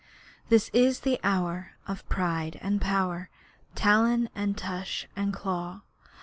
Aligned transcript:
This 0.49 0.71
is 0.73 1.01
the 1.01 1.19
hour 1.23 1.73
of 1.87 2.09
pride 2.09 2.57
and 2.63 2.81
power, 2.81 3.29
Talon 3.75 4.29
and 4.33 4.57
tush 4.57 5.05
and 5.15 5.31
claw. 5.31 5.83